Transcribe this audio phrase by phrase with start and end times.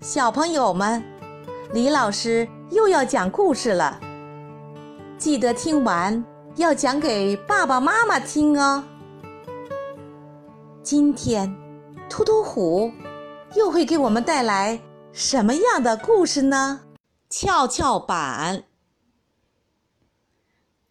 [0.00, 1.02] 小朋友们，
[1.72, 3.98] 李老师又要讲故事了，
[5.16, 6.22] 记得听完
[6.56, 8.84] 要讲给爸爸妈妈听哦。
[10.82, 11.56] 今天，
[12.10, 12.92] 突突虎
[13.54, 14.78] 又会给我们带来
[15.12, 16.82] 什么样的故事呢？
[17.30, 18.64] 跷跷板。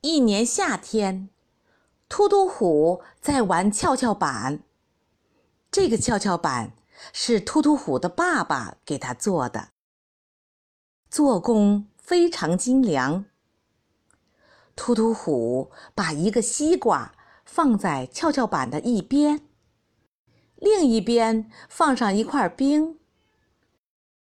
[0.01, 1.29] 一年夏天，
[2.09, 4.61] 突突虎在玩跷跷板。
[5.71, 6.71] 这个跷跷板
[7.13, 9.69] 是突突虎的爸爸给他做的，
[11.09, 13.25] 做工非常精良。
[14.75, 17.13] 突突虎把一个西瓜
[17.45, 19.47] 放在跷跷板的一边，
[20.55, 22.99] 另一边放上一块冰。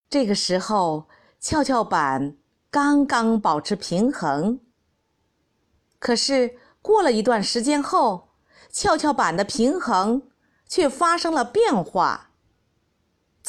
[0.09, 1.09] 这个时候，
[1.39, 2.37] 跷跷板
[2.71, 4.61] 刚刚保持平衡。
[6.01, 8.31] 可是过了一段时间后，
[8.71, 10.31] 跷跷板的平衡
[10.67, 12.30] 却发生了变化。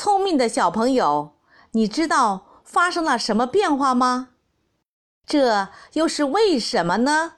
[0.03, 1.33] 聪明的小朋友，
[1.73, 4.29] 你知道发生了什么变化吗？
[5.27, 7.33] 这又是为什么呢？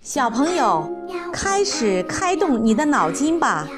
[0.00, 0.90] 小朋友，
[1.30, 3.68] 开始开动你的脑筋吧！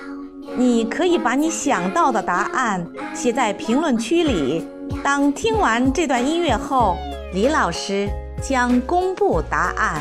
[0.57, 4.69] 你可以把你想到的答案写在评论区里。
[5.03, 6.97] 当听完这段音乐后，
[7.35, 8.09] 李老师
[8.41, 10.01] 将公布答案。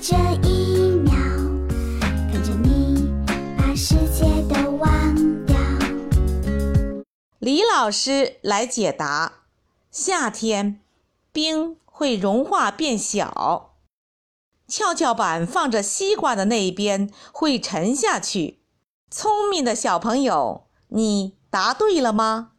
[0.00, 0.14] 这
[0.46, 1.12] 一秒，
[2.30, 3.12] 看着你
[3.56, 5.56] 把世界都忘掉
[7.40, 9.40] 李老师来解答：
[9.90, 10.80] 夏天，
[11.32, 13.74] 冰会融化变小，
[14.68, 18.60] 跷跷板放着西瓜的那一边会沉下去。
[19.10, 22.52] 聪明的小朋友，你答对了吗？